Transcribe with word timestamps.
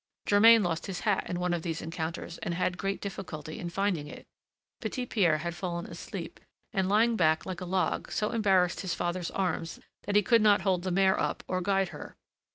Germain 0.25 0.63
lost 0.63 0.87
his 0.87 1.01
hat 1.01 1.29
in 1.29 1.39
one 1.39 1.53
of 1.53 1.61
these 1.61 1.79
encounters, 1.79 2.39
and 2.39 2.55
had 2.55 2.75
great 2.75 3.01
difficulty 3.01 3.59
in 3.59 3.69
finding 3.69 4.07
it. 4.07 4.25
Petit 4.81 5.05
Pierre 5.05 5.37
had 5.37 5.53
fallen 5.53 5.85
asleep, 5.85 6.39
and, 6.73 6.89
lying 6.89 7.15
back 7.15 7.45
like 7.45 7.61
a 7.61 7.65
log, 7.65 8.11
so 8.11 8.31
embarrassed 8.31 8.79
his 8.81 8.95
father's 8.95 9.29
arms 9.29 9.79
that 10.07 10.15
he 10.15 10.23
could 10.23 10.41
not 10.41 10.61
hold 10.61 10.81
the 10.81 10.89
mare 10.89 11.19
up 11.19 11.43
or 11.47 11.61
guide 11.61 11.89
her. 11.89 12.15